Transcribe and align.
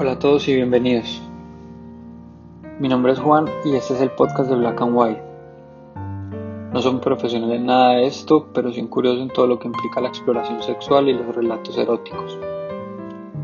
Hola 0.00 0.12
a 0.12 0.18
todos 0.20 0.46
y 0.46 0.54
bienvenidos. 0.54 1.20
Mi 2.78 2.88
nombre 2.88 3.10
es 3.10 3.18
Juan 3.18 3.46
y 3.64 3.74
este 3.74 3.94
es 3.94 4.00
el 4.00 4.12
podcast 4.12 4.48
de 4.48 4.54
Black 4.54 4.80
and 4.80 4.96
White. 4.96 5.22
No 6.72 6.80
soy 6.80 7.00
profesional 7.00 7.50
en 7.50 7.66
nada 7.66 7.94
de 7.94 8.06
esto, 8.06 8.46
pero 8.54 8.72
soy 8.72 8.86
curioso 8.86 9.20
en 9.20 9.28
todo 9.28 9.48
lo 9.48 9.58
que 9.58 9.66
implica 9.66 10.00
la 10.00 10.06
exploración 10.06 10.62
sexual 10.62 11.08
y 11.08 11.14
los 11.14 11.34
relatos 11.34 11.76
eróticos. 11.76 12.38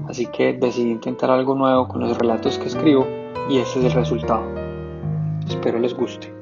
Así 0.09 0.27
que 0.27 0.53
decidí 0.53 0.93
intentar 0.93 1.29
algo 1.29 1.57
nuevo 1.57 1.89
con 1.89 2.03
los 2.03 2.17
relatos 2.17 2.57
que 2.57 2.69
escribo 2.69 3.05
y 3.51 3.59
este 3.59 3.81
es 3.81 3.87
el 3.87 3.93
resultado. 3.93 4.45
Espero 5.49 5.81
les 5.81 5.93
guste. 5.93 6.34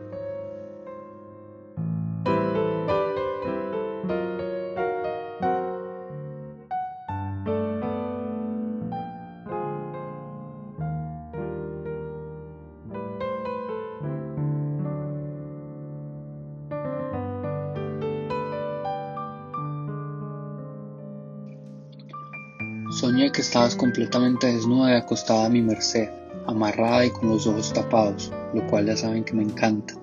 Soñé 23.02 23.32
que 23.32 23.40
estabas 23.40 23.74
completamente 23.74 24.46
desnuda 24.46 24.92
y 24.92 24.94
acostada 24.94 25.46
a 25.46 25.48
mi 25.48 25.60
merced, 25.60 26.08
amarrada 26.46 27.04
y 27.04 27.10
con 27.10 27.30
los 27.30 27.48
ojos 27.48 27.72
tapados, 27.72 28.30
lo 28.54 28.64
cual 28.68 28.86
ya 28.86 28.96
saben 28.96 29.24
que 29.24 29.34
me 29.34 29.42
encanta. 29.42 29.94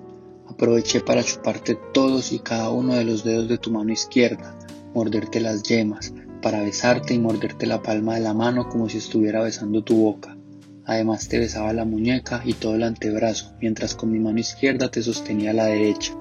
Aproveché 0.46 1.00
para 1.00 1.24
chuparte 1.24 1.78
todos 1.94 2.30
y 2.30 2.40
cada 2.40 2.68
uno 2.68 2.94
de 2.96 3.04
los 3.04 3.24
dedos 3.24 3.48
de 3.48 3.56
tu 3.56 3.70
mano 3.70 3.90
izquierda, 3.90 4.54
morderte 4.92 5.40
las 5.40 5.62
yemas, 5.62 6.12
para 6.42 6.60
besarte 6.60 7.14
y 7.14 7.18
morderte 7.18 7.64
la 7.64 7.82
palma 7.82 8.16
de 8.16 8.20
la 8.20 8.34
mano 8.34 8.68
como 8.68 8.86
si 8.90 8.98
estuviera 8.98 9.40
besando 9.40 9.82
tu 9.82 9.96
boca. 9.96 10.36
Además 10.84 11.26
te 11.26 11.38
besaba 11.38 11.72
la 11.72 11.86
muñeca 11.86 12.42
y 12.44 12.52
todo 12.52 12.74
el 12.74 12.82
antebrazo, 12.82 13.54
mientras 13.62 13.94
con 13.94 14.12
mi 14.12 14.18
mano 14.18 14.40
izquierda 14.40 14.90
te 14.90 15.02
sostenía 15.02 15.54
la 15.54 15.64
derecha. 15.64 16.12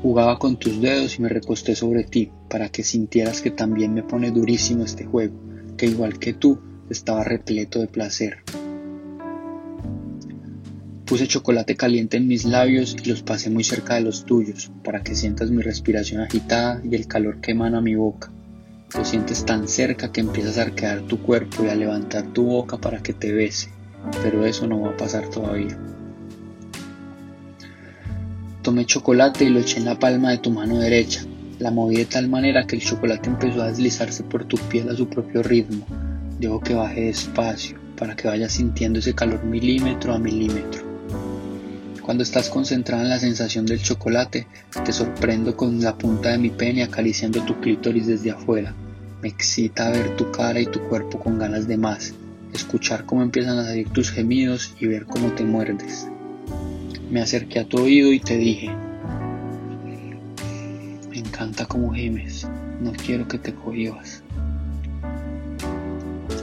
Jugaba 0.00 0.38
con 0.38 0.56
tus 0.56 0.80
dedos 0.80 1.18
y 1.18 1.20
me 1.20 1.28
recosté 1.28 1.76
sobre 1.76 2.04
ti, 2.04 2.30
para 2.48 2.70
que 2.70 2.82
sintieras 2.82 3.42
que 3.42 3.50
también 3.50 3.92
me 3.92 4.02
pone 4.02 4.30
durísimo 4.30 4.84
este 4.84 5.04
juego 5.04 5.51
que 5.82 5.88
igual 5.88 6.20
que 6.20 6.32
tú 6.32 6.60
estaba 6.90 7.24
repleto 7.24 7.80
de 7.80 7.88
placer. 7.88 8.44
Puse 11.06 11.26
chocolate 11.26 11.74
caliente 11.74 12.18
en 12.18 12.28
mis 12.28 12.44
labios 12.44 12.94
y 13.02 13.08
los 13.08 13.24
pasé 13.24 13.50
muy 13.50 13.64
cerca 13.64 13.96
de 13.96 14.02
los 14.02 14.24
tuyos, 14.24 14.70
para 14.84 15.02
que 15.02 15.16
sientas 15.16 15.50
mi 15.50 15.60
respiración 15.60 16.20
agitada 16.20 16.80
y 16.88 16.94
el 16.94 17.08
calor 17.08 17.40
que 17.40 17.50
emana 17.50 17.80
mi 17.80 17.96
boca. 17.96 18.30
Lo 18.96 19.04
sientes 19.04 19.44
tan 19.44 19.66
cerca 19.66 20.12
que 20.12 20.20
empiezas 20.20 20.56
a 20.56 20.62
arquear 20.62 21.00
tu 21.00 21.20
cuerpo 21.20 21.64
y 21.64 21.70
a 21.70 21.74
levantar 21.74 22.32
tu 22.32 22.44
boca 22.44 22.78
para 22.78 23.02
que 23.02 23.12
te 23.12 23.32
bese, 23.32 23.68
pero 24.22 24.46
eso 24.46 24.68
no 24.68 24.82
va 24.82 24.90
a 24.90 24.96
pasar 24.96 25.30
todavía. 25.30 25.76
Tomé 28.62 28.86
chocolate 28.86 29.46
y 29.46 29.48
lo 29.48 29.58
eché 29.58 29.78
en 29.78 29.86
la 29.86 29.98
palma 29.98 30.30
de 30.30 30.38
tu 30.38 30.52
mano 30.52 30.78
derecha, 30.78 31.24
la 31.62 31.70
moví 31.70 31.96
de 31.96 32.06
tal 32.06 32.28
manera 32.28 32.66
que 32.66 32.74
el 32.74 32.82
chocolate 32.82 33.28
empezó 33.28 33.62
a 33.62 33.68
deslizarse 33.68 34.24
por 34.24 34.44
tu 34.44 34.56
piel 34.56 34.88
a 34.88 34.96
su 34.96 35.08
propio 35.08 35.44
ritmo. 35.44 35.86
Dejo 36.40 36.60
que 36.60 36.74
baje 36.74 37.02
despacio 37.02 37.78
para 37.96 38.16
que 38.16 38.26
vayas 38.26 38.52
sintiendo 38.52 38.98
ese 38.98 39.14
calor 39.14 39.44
milímetro 39.44 40.12
a 40.12 40.18
milímetro. 40.18 40.82
Cuando 42.02 42.24
estás 42.24 42.50
concentrada 42.50 43.04
en 43.04 43.10
la 43.10 43.20
sensación 43.20 43.64
del 43.64 43.80
chocolate, 43.80 44.48
te 44.84 44.92
sorprendo 44.92 45.56
con 45.56 45.80
la 45.80 45.96
punta 45.96 46.30
de 46.30 46.38
mi 46.38 46.50
pene 46.50 46.82
acariciando 46.82 47.44
tu 47.44 47.60
clítoris 47.60 48.08
desde 48.08 48.32
afuera. 48.32 48.74
Me 49.22 49.28
excita 49.28 49.92
ver 49.92 50.16
tu 50.16 50.32
cara 50.32 50.58
y 50.58 50.66
tu 50.66 50.80
cuerpo 50.80 51.20
con 51.20 51.38
ganas 51.38 51.68
de 51.68 51.76
más, 51.76 52.12
escuchar 52.52 53.06
cómo 53.06 53.22
empiezan 53.22 53.56
a 53.58 53.64
salir 53.64 53.88
tus 53.90 54.10
gemidos 54.10 54.74
y 54.80 54.88
ver 54.88 55.06
cómo 55.06 55.30
te 55.30 55.44
muerdes. 55.44 56.08
Me 57.08 57.20
acerqué 57.20 57.60
a 57.60 57.68
tu 57.68 57.78
oído 57.78 58.12
y 58.12 58.18
te 58.18 58.36
dije, 58.36 58.72
encanta 61.22 61.66
como 61.66 61.92
gimes, 61.92 62.46
no 62.80 62.92
quiero 62.92 63.26
que 63.28 63.38
te 63.38 63.54
cohibas. 63.54 64.22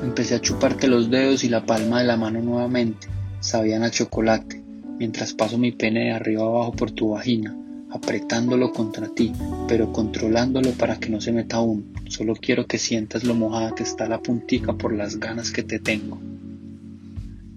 Empecé 0.04 0.36
a 0.36 0.42
chuparte 0.42 0.88
los 0.88 1.10
dedos 1.10 1.44
y 1.44 1.50
la 1.50 1.66
palma 1.66 2.00
de 2.00 2.08
la 2.08 2.18
mano 2.18 2.42
nuevamente, 2.42 3.08
sabían 3.42 3.84
a 3.84 3.92
chocolate, 3.92 4.64
mientras 4.98 5.34
paso 5.34 5.58
mi 5.58 5.72
pene 5.72 6.06
de 6.06 6.12
arriba 6.12 6.44
abajo 6.44 6.72
por 6.72 6.92
tu 6.92 7.12
vagina, 7.12 7.56
apretándolo 7.92 8.72
contra 8.72 9.10
ti, 9.10 9.34
pero 9.68 9.92
controlándolo 9.92 10.72
para 10.72 11.00
que 11.00 11.10
no 11.10 11.20
se 11.20 11.32
meta 11.32 11.58
aún. 11.58 11.94
Solo 12.08 12.36
quiero 12.36 12.66
que 12.66 12.78
sientas 12.78 13.24
lo 13.24 13.36
mojada 13.36 13.76
que 13.76 13.84
está 13.84 14.08
la 14.08 14.22
puntica 14.22 14.74
por 14.74 14.94
las 14.94 15.20
ganas 15.20 15.52
que 15.52 15.64
te 15.64 15.80
tengo. 15.80 16.20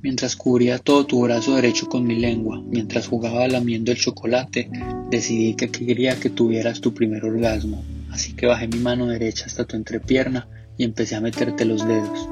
Mientras 0.02 0.34
cubría 0.34 0.80
todo 0.80 1.06
tu 1.06 1.20
brazo 1.20 1.54
derecho 1.54 1.88
con 1.88 2.04
mi 2.04 2.16
lengua, 2.16 2.60
mientras 2.66 3.06
jugaba 3.06 3.46
lamiendo 3.46 3.92
el 3.92 3.98
chocolate, 3.98 4.68
decidí 5.08 5.54
que 5.54 5.70
quería 5.70 6.18
que 6.18 6.28
tuvieras 6.28 6.80
tu 6.80 6.92
primer 6.92 7.24
orgasmo, 7.24 7.84
así 8.10 8.32
que 8.32 8.46
bajé 8.46 8.66
mi 8.66 8.80
mano 8.80 9.06
derecha 9.06 9.46
hasta 9.46 9.64
tu 9.64 9.76
entrepierna 9.76 10.48
y 10.76 10.82
empecé 10.82 11.14
a 11.14 11.20
meterte 11.20 11.64
los 11.64 11.86
dedos. 11.86 12.28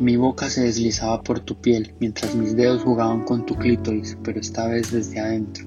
Mi 0.00 0.16
boca 0.16 0.50
se 0.50 0.62
deslizaba 0.62 1.22
por 1.22 1.38
tu 1.38 1.60
piel 1.60 1.94
mientras 2.00 2.34
mis 2.34 2.56
dedos 2.56 2.82
jugaban 2.82 3.22
con 3.22 3.46
tu 3.46 3.54
clítoris, 3.54 4.18
pero 4.24 4.40
esta 4.40 4.66
vez 4.66 4.90
desde 4.90 5.20
adentro. 5.20 5.66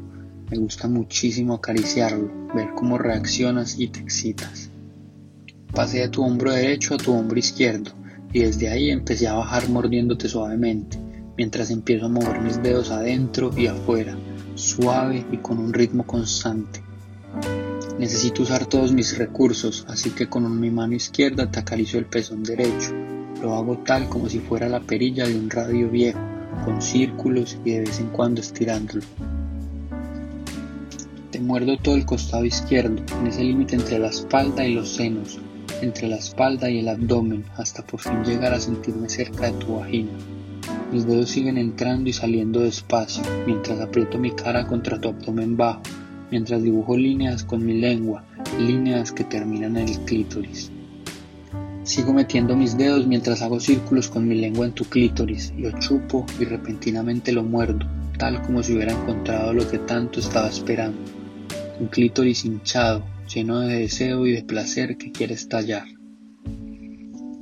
Me 0.52 0.58
gusta 0.58 0.90
muchísimo 0.90 1.54
acariciarlo, 1.54 2.30
ver 2.54 2.72
cómo 2.76 2.98
reaccionas 2.98 3.80
y 3.80 3.88
te 3.88 4.02
excitas. 4.02 4.70
Pasé 5.74 6.00
de 6.00 6.10
tu 6.10 6.24
hombro 6.24 6.52
derecho 6.52 6.96
a 6.96 6.98
tu 6.98 7.14
hombro 7.14 7.40
izquierdo 7.40 8.03
y 8.34 8.42
desde 8.42 8.70
ahí 8.70 8.90
empecé 8.90 9.28
a 9.28 9.34
bajar 9.34 9.70
mordiéndote 9.70 10.28
suavemente, 10.28 10.98
mientras 11.38 11.70
empiezo 11.70 12.08
a 12.08 12.10
mover 12.10 12.42
mis 12.42 12.62
dedos 12.62 12.90
adentro 12.90 13.52
y 13.56 13.68
afuera, 13.68 14.18
suave 14.56 15.24
y 15.32 15.38
con 15.38 15.60
un 15.60 15.72
ritmo 15.72 16.06
constante. 16.06 16.82
Necesito 18.00 18.42
usar 18.42 18.66
todos 18.66 18.92
mis 18.92 19.18
recursos, 19.18 19.86
así 19.88 20.10
que 20.10 20.28
con 20.28 20.60
mi 20.60 20.72
mano 20.72 20.96
izquierda 20.96 21.50
te 21.50 21.60
acaricio 21.60 22.00
el 22.00 22.06
pezón 22.06 22.44
derecho. 22.44 22.92
Lo 23.42 23.54
hago 23.54 23.78
tal 23.86 24.10
como 24.10 24.28
si 24.28 24.40
fuera 24.40 24.68
la 24.68 24.80
perilla 24.80 25.28
de 25.28 25.38
un 25.38 25.50
radio 25.50 25.90
viejo, 25.90 26.20
con 26.66 26.82
círculos 26.82 27.58
y 27.64 27.72
de 27.72 27.82
vez 27.82 28.00
en 28.00 28.08
cuando 28.08 28.42
estirándolo. 28.42 29.02
Te 31.30 31.40
muerdo 31.40 31.78
todo 31.78 31.96
el 31.96 32.06
costado 32.06 32.46
izquierdo, 32.46 33.04
en 33.20 33.28
ese 33.28 33.44
límite 33.44 33.76
entre 33.76 34.00
la 34.00 34.08
espalda 34.08 34.66
y 34.66 34.74
los 34.74 34.90
senos, 34.90 35.40
entre 35.84 36.08
la 36.08 36.16
espalda 36.16 36.70
y 36.70 36.80
el 36.80 36.88
abdomen 36.88 37.46
hasta 37.58 37.86
por 37.86 38.00
fin 38.00 38.24
llegar 38.24 38.54
a 38.54 38.60
sentirme 38.60 39.10
cerca 39.10 39.52
de 39.52 39.58
tu 39.60 39.76
vagina. 39.76 40.12
Mis 40.92 41.06
dedos 41.06 41.30
siguen 41.30 41.58
entrando 41.58 42.10
y 42.10 42.14
saliendo 42.14 42.62
despacio 42.62 43.24
mientras 43.46 43.80
aprieto 43.82 44.18
mi 44.18 44.32
cara 44.32 44.66
contra 44.66 45.00
tu 45.00 45.10
abdomen 45.10 45.58
bajo, 45.58 45.82
mientras 46.32 46.64
dibujo 46.64 46.98
líneas 46.98 47.44
con 47.44 47.66
mi 47.66 47.74
lengua, 47.74 48.24
líneas 48.60 49.12
que 49.12 49.24
terminan 49.24 49.78
en 49.78 49.90
el 49.90 50.00
clítoris. 50.00 50.72
Sigo 51.84 52.14
metiendo 52.14 52.56
mis 52.56 52.78
dedos 52.78 53.06
mientras 53.06 53.42
hago 53.42 53.60
círculos 53.60 54.08
con 54.08 54.28
mi 54.28 54.36
lengua 54.36 54.66
en 54.66 54.72
tu 54.72 54.86
clítoris, 54.86 55.54
lo 55.58 55.78
chupo 55.80 56.26
y 56.40 56.46
repentinamente 56.46 57.34
lo 57.34 57.44
muerdo, 57.44 57.86
tal 58.18 58.42
como 58.42 58.64
si 58.64 58.74
hubiera 58.74 58.94
encontrado 58.94 59.54
lo 59.54 59.70
que 59.70 59.80
tanto 59.80 60.22
estaba 60.22 60.48
esperando. 60.48 60.98
Un 61.80 61.88
clítoris 61.88 62.46
hinchado, 62.46 63.04
lleno 63.34 63.60
de 63.62 63.80
deseo 63.80 64.28
y 64.28 64.34
de 64.34 64.44
placer 64.44 64.98
que 64.98 65.12
quiere 65.12 65.34
estallar. 65.34 65.86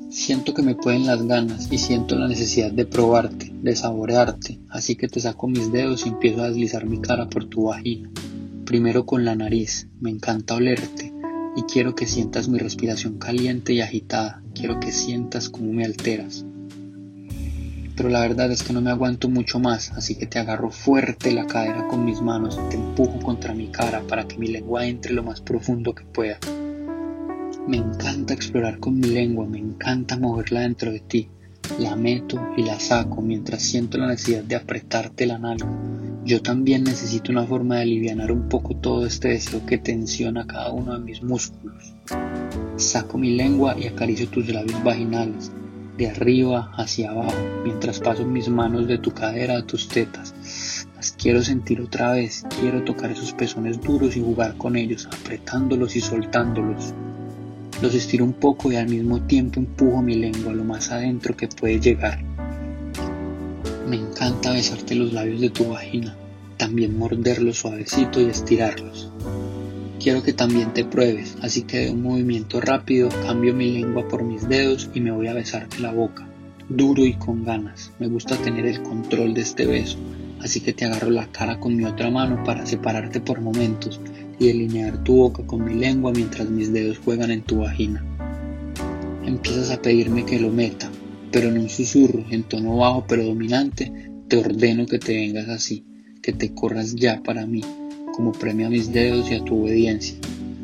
Siento 0.10 0.54
que 0.54 0.62
me 0.62 0.76
pueden 0.76 1.06
las 1.06 1.24
ganas 1.24 1.72
y 1.72 1.78
siento 1.78 2.16
la 2.16 2.28
necesidad 2.28 2.72
de 2.72 2.86
probarte, 2.86 3.52
de 3.54 3.76
saborearte, 3.76 4.60
así 4.70 4.96
que 4.96 5.08
te 5.08 5.20
saco 5.20 5.48
mis 5.48 5.72
dedos 5.72 6.06
y 6.06 6.10
empiezo 6.10 6.42
a 6.42 6.50
deslizar 6.50 6.86
mi 6.86 7.02
cara 7.02 7.30
por 7.30 7.46
tu 7.46 7.66
vagina. 7.66 8.10
Primero 8.66 9.06
con 9.06 9.26
la 9.26 9.36
nariz, 9.36 9.88
me 10.00 10.10
encanta 10.10 10.56
olerte 10.56 11.14
y 11.56 11.64
quiero 11.64 11.96
que 11.96 12.08
sientas 12.08 12.48
mi 12.48 12.60
respiración 12.60 13.18
caliente 13.18 13.74
y 13.74 13.82
agitada, 13.82 14.42
quiero 14.54 14.80
que 14.80 14.92
sientas 14.92 15.50
cómo 15.50 15.74
me 15.74 15.86
alteras 15.86 16.46
pero 17.96 18.10
la 18.10 18.22
verdad 18.22 18.52
es 18.52 18.64
que 18.64 18.74
no 18.74 18.82
me 18.82 18.92
aguanto 18.92 19.30
mucho 19.30 19.60
más, 19.60 19.92
así 19.92 20.16
que 20.16 20.26
te 20.26 20.40
agarro 20.40 20.72
fuerte 20.72 21.32
la 21.32 21.48
cadera 21.48 21.88
con 21.88 22.06
mis 22.06 22.22
manos 22.22 22.60
y 22.60 22.70
te 22.70 22.76
empujo 22.76 23.20
contra 23.20 23.54
mi 23.54 23.68
cara 23.68 24.02
para 24.08 24.28
que 24.28 24.38
mi 24.38 24.48
lengua 24.48 24.86
entre 24.86 25.14
lo 25.14 25.24
más 25.24 25.42
profundo 25.42 25.94
que 25.94 26.04
pueda. 26.04 26.38
Me 27.68 27.78
encanta 27.78 28.34
explorar 28.34 28.80
con 28.80 29.00
mi 29.00 29.08
lengua, 29.08 29.46
me 29.46 29.60
encanta 29.60 30.18
moverla 30.18 30.62
dentro 30.62 30.92
de 30.92 31.00
ti. 31.00 31.30
La 31.80 31.96
meto 31.96 32.40
y 32.58 32.64
la 32.64 32.80
saco 32.80 33.22
mientras 33.22 33.62
siento 33.62 33.98
la 33.98 34.08
necesidad 34.08 34.44
de 34.44 34.56
apretarte 34.56 35.26
la 35.26 35.38
nalga. 35.38 35.70
Yo 36.26 36.42
también 36.42 36.84
necesito 36.84 37.32
una 37.32 37.46
forma 37.46 37.76
de 37.78 37.82
aliviar 37.84 38.32
un 38.32 38.50
poco 38.50 38.76
todo 38.76 39.06
este 39.06 39.30
deseo 39.30 39.66
que 39.66 39.78
tensiona 39.78 40.48
cada 40.48 40.72
uno 40.72 40.94
de 40.94 41.00
mis 41.00 41.24
músculos. 41.24 41.96
Saco 42.76 43.18
mi 43.18 43.36
lengua 43.36 43.76
y 43.80 43.88
acaricio 43.88 44.28
tus 44.28 44.48
labios 44.50 44.84
vaginales 44.84 45.52
de 45.98 46.10
arriba 46.10 46.72
hacia 46.76 47.12
abajo, 47.12 47.36
mientras 47.64 48.00
paso 48.00 48.26
mis 48.26 48.50
manos 48.50 48.88
de 48.88 48.98
tu 48.98 49.12
cadera 49.12 49.58
a 49.58 49.66
tus 49.66 49.88
tetas. 49.88 50.34
Las 50.96 51.12
quiero 51.12 51.42
sentir 51.42 51.82
otra 51.82 52.14
vez, 52.14 52.46
quiero 52.60 52.84
tocar 52.84 53.12
esos 53.12 53.34
pezones 53.34 53.82
duros 53.82 54.16
y 54.16 54.22
jugar 54.22 54.56
con 54.58 54.76
ellos, 54.76 55.08
apretándolos 55.12 55.96
y 55.96 56.02
soltándolos. 56.02 56.94
Los 57.82 57.96
estiro 57.96 58.24
un 58.24 58.34
poco 58.34 58.72
y 58.72 58.76
al 58.76 58.88
mismo 58.88 59.22
tiempo 59.22 59.60
empujo 59.60 60.02
mi 60.02 60.16
lengua 60.16 60.54
lo 60.54 60.64
más 60.64 60.92
adentro 60.92 61.36
que 61.36 61.48
puede 61.48 61.80
llegar. 61.80 62.24
Me 63.88 63.98
encanta 63.98 64.54
besarte 64.54 64.96
los 64.96 65.12
labios 65.12 65.42
de 65.42 65.50
tu 65.50 65.70
vagina, 65.70 66.16
también 66.58 66.98
morderlos 66.98 67.58
suavecito 67.58 68.22
y 68.22 68.26
estirarlos. 68.26 69.12
Quiero 70.02 70.24
que 70.24 70.34
también 70.34 70.74
te 70.74 70.84
pruebes, 70.84 71.38
así 71.44 71.62
que 71.62 71.78
de 71.78 71.92
un 71.92 72.02
movimiento 72.02 72.60
rápido 72.60 73.08
cambio 73.24 73.54
mi 73.54 73.72
lengua 73.72 74.08
por 74.08 74.24
mis 74.24 74.50
dedos 74.50 74.90
y 74.96 75.00
me 75.00 75.12
voy 75.12 75.28
a 75.28 75.36
besarte 75.36 75.78
la 75.78 75.94
boca, 75.94 76.28
duro 76.70 77.06
y 77.06 77.14
con 77.14 77.46
ganas. 77.46 77.92
Me 78.00 78.08
gusta 78.08 78.36
tener 78.36 78.66
el 78.66 78.82
control 78.82 79.36
de 79.36 79.42
este 79.42 79.68
beso, 79.68 80.00
así 80.40 80.60
que 80.60 80.74
te 80.74 80.86
agarro 80.86 81.12
la 81.12 81.28
cara 81.28 81.60
con 81.60 81.76
mi 81.76 81.86
otra 81.86 82.10
mano 82.10 82.44
para 82.44 82.66
separarte 82.66 83.22
por 83.22 83.42
momentos 83.42 84.02
y 84.40 84.48
delinear 84.48 85.04
tu 85.04 85.18
boca 85.18 85.44
con 85.46 85.66
mi 85.66 85.76
lengua 85.76 86.12
mientras 86.12 86.50
mis 86.50 86.74
dedos 86.74 86.98
juegan 86.98 87.30
en 87.30 87.44
tu 87.44 87.58
vagina. 87.58 88.04
Empiezas 89.24 89.70
a 89.70 89.84
pedirme 89.84 90.26
que 90.26 90.40
lo 90.40 90.50
meta, 90.50 90.90
pero 91.32 91.50
en 91.50 91.60
un 91.60 91.70
susurro, 91.70 92.26
en 92.32 92.42
tono 92.42 92.76
bajo 92.76 93.06
pero 93.08 93.24
dominante, 93.24 93.94
te 94.28 94.38
ordeno 94.38 94.88
que 94.88 94.98
te 94.98 95.14
vengas 95.14 95.48
así, 95.48 95.86
que 96.24 96.34
te 96.34 96.56
corras 96.56 96.96
ya 96.96 97.22
para 97.22 97.46
mí, 97.46 97.62
como 98.12 98.32
premio 98.32 98.68
a 98.68 98.70
mis 98.70 98.92
dedos 98.92 99.32
y 99.32 99.36
a 99.36 99.44
tu 99.44 99.64
obediencia. 99.64 100.18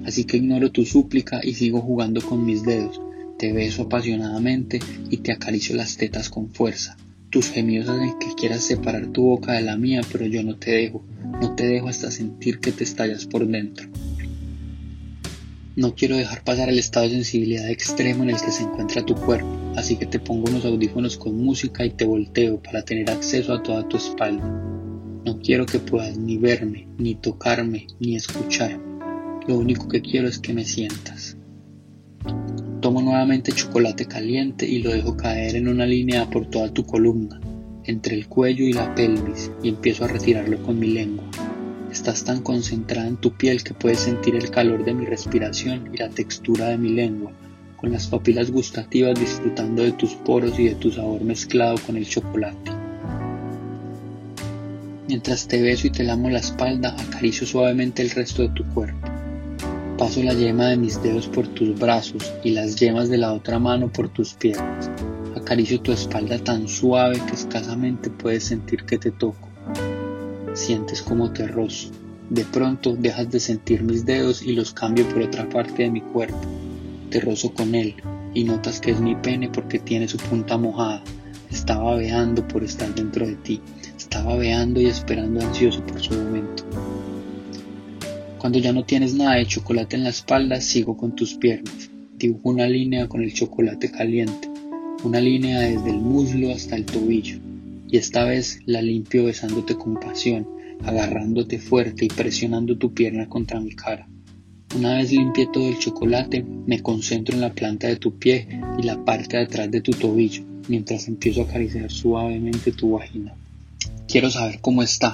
Así 0.05 0.23
que 0.23 0.37
ignoro 0.37 0.71
tu 0.71 0.85
súplica 0.85 1.41
y 1.43 1.53
sigo 1.53 1.81
jugando 1.81 2.21
con 2.21 2.45
mis 2.45 2.63
dedos, 2.63 3.01
te 3.37 3.51
beso 3.53 3.83
apasionadamente 3.83 4.79
y 5.09 5.17
te 5.17 5.31
acaricio 5.31 5.75
las 5.75 5.97
tetas 5.97 6.29
con 6.29 6.49
fuerza. 6.49 6.97
Tus 7.29 7.49
gemidos 7.49 7.89
hacen 7.89 8.17
que 8.19 8.33
quieras 8.35 8.63
separar 8.63 9.07
tu 9.07 9.23
boca 9.23 9.53
de 9.53 9.61
la 9.61 9.75
mía, 9.75 10.01
pero 10.11 10.25
yo 10.25 10.43
no 10.43 10.55
te 10.55 10.71
dejo, 10.71 11.03
no 11.41 11.55
te 11.55 11.67
dejo 11.67 11.89
hasta 11.89 12.09
sentir 12.09 12.59
que 12.59 12.71
te 12.71 12.83
estallas 12.85 13.25
por 13.25 13.45
dentro. 13.45 13.89
No 15.75 15.93
quiero 15.93 16.17
dejar 16.17 16.43
pasar 16.43 16.69
el 16.69 16.79
estado 16.79 17.07
de 17.07 17.15
sensibilidad 17.15 17.69
extremo 17.69 18.23
en 18.23 18.31
el 18.31 18.41
que 18.41 18.49
se 18.51 18.63
encuentra 18.63 19.05
tu 19.05 19.13
cuerpo, 19.13 19.47
así 19.75 19.97
que 19.97 20.07
te 20.07 20.19
pongo 20.19 20.49
unos 20.49 20.65
audífonos 20.65 21.17
con 21.17 21.37
música 21.37 21.85
y 21.85 21.91
te 21.91 22.05
volteo 22.05 22.59
para 22.63 22.81
tener 22.81 23.11
acceso 23.11 23.53
a 23.53 23.61
toda 23.61 23.87
tu 23.87 23.97
espalda. 23.97 24.43
No 25.27 25.39
quiero 25.39 25.65
que 25.65 25.79
puedas 25.79 26.17
ni 26.17 26.37
verme, 26.37 26.87
ni 26.97 27.13
tocarme, 27.13 27.87
ni 27.99 28.15
escucharme. 28.15 29.01
Lo 29.45 29.57
único 29.57 29.89
que 29.89 30.01
quiero 30.01 30.25
es 30.29 30.39
que 30.39 30.53
me 30.53 30.63
sientas. 30.63 31.35
Tomo 32.79 33.01
nuevamente 33.01 33.51
chocolate 33.51 34.05
caliente 34.05 34.65
y 34.65 34.81
lo 34.81 34.91
dejo 34.91 35.17
caer 35.17 35.57
en 35.57 35.67
una 35.67 35.85
línea 35.85 36.29
por 36.29 36.49
toda 36.49 36.73
tu 36.73 36.85
columna, 36.85 37.41
entre 37.83 38.15
el 38.15 38.29
cuello 38.29 38.63
y 38.63 38.71
la 38.71 38.95
pelvis, 38.95 39.51
y 39.61 39.67
empiezo 39.67 40.05
a 40.05 40.07
retirarlo 40.07 40.63
con 40.63 40.79
mi 40.79 40.87
lengua. 40.87 41.25
Estás 41.91 42.23
tan 42.23 42.41
concentrada 42.41 43.09
en 43.09 43.17
tu 43.17 43.35
piel 43.35 43.65
que 43.65 43.73
puedes 43.73 43.99
sentir 43.99 44.33
el 44.33 44.49
calor 44.49 44.85
de 44.85 44.93
mi 44.93 45.03
respiración 45.03 45.93
y 45.93 45.97
la 45.97 46.07
textura 46.07 46.69
de 46.69 46.77
mi 46.77 46.91
lengua, 46.91 47.33
con 47.75 47.91
las 47.91 48.07
papilas 48.07 48.49
gustativas 48.49 49.19
disfrutando 49.19 49.83
de 49.83 49.91
tus 49.91 50.15
poros 50.15 50.57
y 50.57 50.69
de 50.69 50.75
tu 50.75 50.89
sabor 50.89 51.21
mezclado 51.21 51.75
con 51.85 51.97
el 51.97 52.07
chocolate. 52.07 52.76
Mientras 55.07 55.47
te 55.47 55.61
beso 55.61 55.87
y 55.87 55.91
te 55.91 56.03
lamo 56.03 56.29
la 56.29 56.39
espalda, 56.39 56.95
acaricio 56.99 57.47
suavemente 57.47 58.01
el 58.01 58.09
resto 58.09 58.41
de 58.41 58.49
tu 58.49 58.63
cuerpo. 58.73 59.07
Paso 59.97 60.21
la 60.21 60.33
yema 60.33 60.67
de 60.67 60.77
mis 60.77 61.01
dedos 61.01 61.27
por 61.27 61.47
tus 61.47 61.77
brazos 61.79 62.33
y 62.43 62.51
las 62.51 62.75
yemas 62.75 63.09
de 63.09 63.17
la 63.17 63.33
otra 63.33 63.57
mano 63.57 63.91
por 63.91 64.09
tus 64.09 64.33
piernas. 64.33 64.91
Acaricio 65.35 65.81
tu 65.81 65.91
espalda 65.91 66.37
tan 66.39 66.67
suave 66.67 67.21
que 67.27 67.35
escasamente 67.35 68.09
puedes 68.09 68.43
sentir 68.43 68.83
que 68.83 68.97
te 68.97 69.11
toco 69.11 69.47
sientes 70.57 71.01
como 71.01 71.31
te 71.31 71.47
rozo. 71.47 71.91
De 72.29 72.43
pronto 72.43 72.95
dejas 72.95 73.29
de 73.31 73.39
sentir 73.39 73.83
mis 73.83 74.05
dedos 74.05 74.41
y 74.41 74.53
los 74.53 74.73
cambio 74.73 75.07
por 75.07 75.21
otra 75.21 75.47
parte 75.47 75.83
de 75.83 75.91
mi 75.91 76.01
cuerpo. 76.01 76.41
Te 77.09 77.21
rozo 77.21 77.53
con 77.53 77.73
él 77.73 77.95
y 78.33 78.43
notas 78.43 78.81
que 78.81 78.91
es 78.91 78.99
mi 78.99 79.15
pene 79.15 79.49
porque 79.49 79.79
tiene 79.79 80.07
su 80.07 80.17
punta 80.17 80.57
mojada. 80.57 81.01
Estaba 81.49 81.95
veando 81.95 82.45
por 82.45 82.63
estar 82.63 82.93
dentro 82.93 83.25
de 83.25 83.35
ti. 83.35 83.61
Estaba 84.17 84.35
veando 84.35 84.81
y 84.81 84.87
esperando 84.87 85.45
ansioso 85.45 85.85
por 85.85 86.01
su 86.01 86.11
momento. 86.15 86.63
Cuando 88.39 88.57
ya 88.57 88.73
no 88.73 88.83
tienes 88.83 89.13
nada 89.13 89.35
de 89.35 89.45
chocolate 89.45 89.95
en 89.95 90.05
la 90.05 90.09
espalda, 90.09 90.59
sigo 90.59 90.97
con 90.97 91.15
tus 91.15 91.35
piernas. 91.35 91.91
Dibujo 92.17 92.49
una 92.49 92.67
línea 92.67 93.07
con 93.07 93.21
el 93.21 93.31
chocolate 93.31 93.91
caliente. 93.91 94.49
Una 95.03 95.21
línea 95.21 95.59
desde 95.59 95.91
el 95.91 95.99
muslo 95.99 96.51
hasta 96.51 96.75
el 96.75 96.85
tobillo 96.85 97.37
y 97.87 97.97
esta 97.97 98.25
vez 98.25 98.59
la 98.65 98.81
limpio 98.81 99.25
besándote 99.25 99.75
con 99.75 99.99
pasión, 99.99 100.47
agarrándote 100.83 101.59
fuerte 101.59 102.05
y 102.05 102.07
presionando 102.07 102.75
tu 102.75 102.95
pierna 102.95 103.29
contra 103.29 103.59
mi 103.59 103.75
cara. 103.75 104.09
Una 104.75 104.97
vez 104.97 105.11
limpié 105.11 105.47
todo 105.53 105.69
el 105.69 105.77
chocolate, 105.77 106.43
me 106.65 106.81
concentro 106.81 107.35
en 107.35 107.41
la 107.41 107.53
planta 107.53 107.87
de 107.87 107.97
tu 107.97 108.17
pie 108.17 108.47
y 108.79 108.81
la 108.81 109.05
parte 109.05 109.37
de 109.37 109.43
atrás 109.43 109.69
de 109.69 109.81
tu 109.81 109.91
tobillo, 109.91 110.43
mientras 110.67 111.07
empiezo 111.07 111.41
a 111.41 111.43
acariciar 111.43 111.91
suavemente 111.91 112.71
tu 112.71 112.93
vagina. 112.93 113.35
Quiero 114.07 114.29
saber 114.29 114.59
cómo 114.61 114.83
está. 114.83 115.11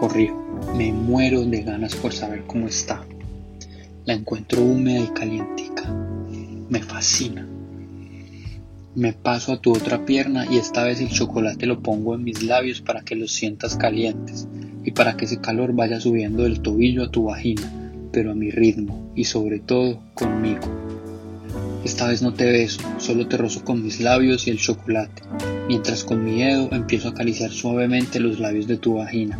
Corrijo, 0.00 0.42
me 0.74 0.90
muero 0.94 1.44
de 1.44 1.62
ganas 1.62 1.94
por 1.94 2.14
saber 2.14 2.44
cómo 2.46 2.66
está. 2.66 3.04
La 4.06 4.14
encuentro 4.14 4.62
húmeda 4.62 5.00
y 5.00 5.08
calientica. 5.08 5.84
Me 6.70 6.80
fascina. 6.80 7.46
Me 8.94 9.12
paso 9.12 9.52
a 9.52 9.60
tu 9.60 9.72
otra 9.72 10.06
pierna 10.06 10.46
y 10.50 10.56
esta 10.56 10.84
vez 10.84 11.02
el 11.02 11.10
chocolate 11.10 11.66
lo 11.66 11.80
pongo 11.80 12.14
en 12.14 12.24
mis 12.24 12.42
labios 12.42 12.80
para 12.80 13.02
que 13.02 13.14
los 13.14 13.30
sientas 13.30 13.76
calientes 13.76 14.48
y 14.84 14.92
para 14.92 15.18
que 15.18 15.26
ese 15.26 15.42
calor 15.42 15.74
vaya 15.74 16.00
subiendo 16.00 16.44
del 16.44 16.60
tobillo 16.60 17.04
a 17.04 17.10
tu 17.10 17.24
vagina, 17.24 17.70
pero 18.10 18.32
a 18.32 18.34
mi 18.34 18.50
ritmo 18.50 19.12
y 19.14 19.24
sobre 19.24 19.58
todo 19.58 20.00
conmigo. 20.14 20.62
Esta 21.84 22.08
vez 22.08 22.22
no 22.22 22.32
te 22.32 22.46
beso, 22.46 22.80
solo 22.96 23.28
te 23.28 23.36
rozo 23.36 23.62
con 23.64 23.82
mis 23.82 24.00
labios 24.00 24.46
y 24.46 24.50
el 24.50 24.58
chocolate, 24.58 25.22
mientras 25.68 26.04
con 26.04 26.24
mi 26.24 26.42
dedo 26.42 26.68
empiezo 26.72 27.08
a 27.08 27.10
acariciar 27.12 27.50
suavemente 27.50 28.20
los 28.20 28.38
labios 28.38 28.66
de 28.66 28.76
tu 28.76 28.94
vagina. 28.94 29.38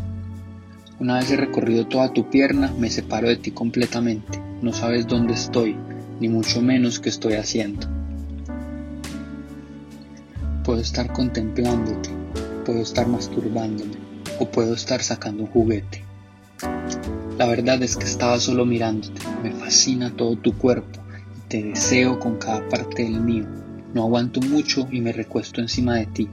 Una 0.99 1.19
vez 1.19 1.31
he 1.31 1.37
recorrido 1.37 1.87
toda 1.87 2.13
tu 2.13 2.31
pierna, 2.31 2.73
me 2.79 2.89
separo 2.89 3.29
de 3.29 3.37
ti 3.37 3.51
completamente. 3.51 4.41
No 4.63 4.73
sabes 4.73 5.07
dónde 5.07 5.35
estoy, 5.35 5.77
ni 6.21 6.29
mucho 6.29 6.63
menos 6.63 7.01
qué 7.01 7.09
estoy 7.09 7.35
haciendo. 7.35 7.87
Puedo 10.65 10.81
estar 10.81 11.13
contemplándote, 11.13 12.11
puedo 12.65 12.81
estar 12.81 13.07
masturbándome 13.07 13.97
o 14.39 14.49
puedo 14.49 14.75
estar 14.75 15.03
sacando 15.03 15.43
un 15.43 15.49
juguete. 15.51 16.05
La 17.37 17.47
verdad 17.47 17.83
es 17.83 17.97
que 17.97 18.05
estaba 18.05 18.39
solo 18.39 18.65
mirándote, 18.65 19.21
me 19.43 19.51
fascina 19.51 20.15
todo 20.15 20.37
tu 20.37 20.57
cuerpo 20.57 21.01
y 21.37 21.49
te 21.49 21.63
deseo 21.63 22.19
con 22.19 22.37
cada 22.37 22.67
parte 22.69 23.03
del 23.03 23.21
mío. 23.21 23.47
No 23.95 24.03
aguanto 24.03 24.41
mucho 24.43 24.87
y 24.91 25.01
me 25.01 25.13
recuesto 25.13 25.61
encima 25.61 25.97
de 25.97 26.07
ti. 26.07 26.29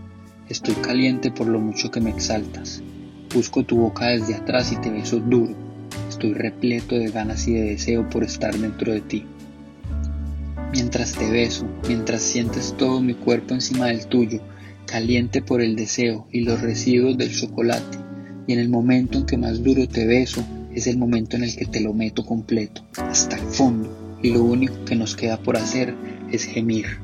Estoy 0.50 0.76
caliente 0.76 1.32
por 1.32 1.48
lo 1.48 1.60
mucho 1.60 1.92
que 1.92 2.02
me 2.02 2.10
exaltas. 2.10 2.84
Busco 3.34 3.64
tu 3.64 3.78
boca 3.78 4.08
desde 4.08 4.36
atrás 4.36 4.72
y 4.72 4.78
te 4.78 4.90
beso 4.90 5.20
duro. 5.20 5.56
Estoy 6.10 6.34
repleto 6.34 6.96
de 6.96 7.10
ganas 7.10 7.48
y 7.48 7.54
de 7.54 7.62
deseo 7.62 8.10
por 8.10 8.24
estar 8.24 8.54
dentro 8.58 8.92
de 8.92 9.02
ti 9.02 9.26
mientras 10.72 11.14
te 11.14 11.30
beso, 11.30 11.68
mientras 11.88 12.22
sientes 12.22 12.76
todo 12.78 13.02
mi 13.02 13.14
cuerpo 13.14 13.54
encima 13.54 13.88
del 13.88 14.08
tuyo, 14.08 14.42
caliente 14.86 15.42
por 15.42 15.62
el 15.62 15.76
deseo 15.76 16.28
y 16.32 16.42
los 16.42 16.62
residuos 16.62 17.18
del 17.18 17.32
chocolate, 17.32 17.98
y 18.48 18.54
en 18.54 18.60
el 18.60 18.70
momento 18.70 19.18
en 19.18 19.26
que 19.26 19.38
más 19.38 19.64
duro 19.64 19.88
te 19.88 20.06
beso, 20.06 20.44
es 20.74 20.88
el 20.88 20.98
momento 20.98 21.36
en 21.36 21.44
el 21.44 21.56
que 21.56 21.66
te 21.66 21.82
lo 21.82 21.94
meto 21.94 22.26
completo, 22.26 22.84
hasta 22.98 23.38
el 23.38 23.44
fondo, 23.44 24.18
y 24.22 24.32
lo 24.32 24.44
único 24.44 24.86
que 24.86 24.96
nos 24.96 25.16
queda 25.16 25.38
por 25.38 25.58
hacer 25.58 25.96
es 26.32 26.46
gemir. 26.46 27.01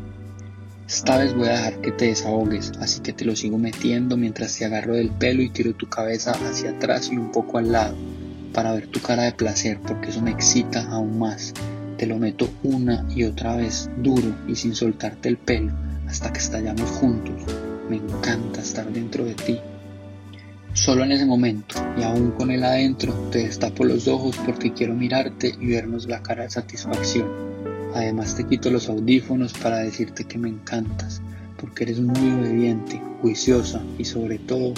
Esta 0.88 1.17
vez 1.17 1.36
voy 1.36 1.48
a 1.48 1.51
dejar 1.51 1.82
que 1.82 1.91
te 1.91 2.06
desahogues, 2.06 2.72
así 2.79 3.01
que 3.01 3.13
te 3.13 3.25
lo 3.25 3.36
sigo 3.36 3.58
metiendo 3.58 4.17
mientras 4.17 4.58
te 4.58 4.65
agarro 4.65 4.96
del 4.96 5.10
pelo 5.10 5.41
y 5.41 5.50
tiro 5.50 5.74
tu 5.74 5.89
cabeza 5.89 6.32
hacia 6.32 6.72
atrás 6.72 7.10
y 7.12 7.17
un 7.17 7.32
poco 7.32 7.58
al 7.58 7.72
lado, 7.72 7.96
para 8.53 8.72
ver 8.72 8.88
tu 8.88 9.01
cara 9.01 9.24
de 9.24 9.34
placer, 9.34 9.79
porque 9.86 10.10
eso 10.10 10.22
me 10.22 10.32
excita 10.32 10.84
aún 10.89 11.20
más 11.20 11.53
te 11.98 12.06
lo 12.06 12.20
meto 12.20 12.48
una 12.63 13.06
y 13.10 13.24
otra 13.24 13.56
vez 13.56 13.89
duro 13.98 14.36
y 14.48 14.56
sin 14.56 14.75
soltarte 14.75 15.29
el 15.29 15.38
pelo 15.38 15.74
hasta 16.08 16.32
que 16.32 16.39
estallamos 16.39 16.89
juntos. 16.91 17.36
Me 17.89 17.98
encanta 17.98 18.62
estar 18.62 18.88
dentro 18.91 19.25
de 19.25 19.34
ti. 19.34 19.60
Solo 20.74 21.03
en 21.03 21.12
ese 21.12 21.25
momento, 21.25 21.75
y 21.98 22.03
aún 22.03 22.32
con 22.32 22.51
él 22.51 22.63
adentro, 22.63 23.12
te 23.32 23.39
destapo 23.39 23.84
los 23.84 24.08
ojos 24.08 24.38
porque 24.46 24.74
quiero 24.74 24.94
mirarte 24.94 25.56
y 25.60 25.67
vernos 25.67 26.08
la 26.08 26.22
cara 26.22 26.44
de 26.44 26.51
satisfacción. 26.51 27.47
Además 27.98 28.36
te 28.36 28.46
quito 28.46 28.70
los 28.70 28.89
audífonos 28.89 29.54
para 29.54 29.80
decirte 29.80 30.24
que 30.24 30.38
me 30.38 30.50
encantas, 30.50 31.20
porque 31.60 31.84
eres 31.84 32.00
muy 32.00 32.30
obediente, 32.30 33.01
juiciosa 33.24 33.82
y 33.98 34.06
sobre 34.06 34.38
todo 34.38 34.75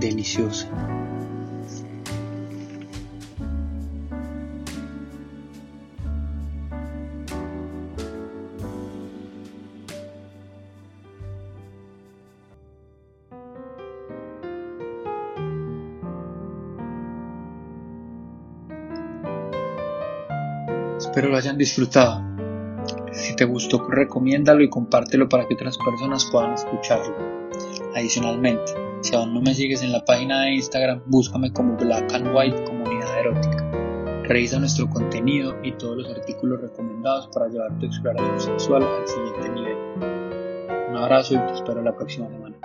deliciosa. 0.00 0.66
Espero 20.98 21.28
lo 21.28 21.36
hayan 21.36 21.56
disfrutado. 21.56 22.25
Si 23.16 23.34
te 23.34 23.44
gustó, 23.44 23.86
recomiéndalo 23.88 24.62
y 24.62 24.68
compártelo 24.68 25.28
para 25.28 25.48
que 25.48 25.54
otras 25.54 25.78
personas 25.78 26.28
puedan 26.30 26.52
escucharlo. 26.52 27.16
Adicionalmente, 27.94 28.72
si 29.00 29.14
aún 29.16 29.32
no 29.32 29.40
me 29.40 29.54
sigues 29.54 29.82
en 29.82 29.92
la 29.92 30.04
página 30.04 30.42
de 30.42 30.54
Instagram, 30.54 31.02
búscame 31.06 31.52
como 31.52 31.76
Black 31.76 32.12
and 32.12 32.34
White 32.34 32.64
Comunidad 32.64 33.18
Erótica. 33.18 33.70
Revisa 34.24 34.58
nuestro 34.58 34.90
contenido 34.90 35.56
y 35.62 35.72
todos 35.72 35.96
los 35.96 36.10
artículos 36.10 36.60
recomendados 36.60 37.28
para 37.28 37.48
llevar 37.48 37.78
tu 37.78 37.86
exploración 37.86 38.40
sexual 38.40 38.82
al 38.82 39.08
siguiente 39.08 39.48
nivel. 39.48 39.76
Un 40.90 40.96
abrazo 40.96 41.34
y 41.34 41.38
te 41.38 41.54
espero 41.54 41.82
la 41.82 41.96
próxima 41.96 42.28
semana. 42.28 42.55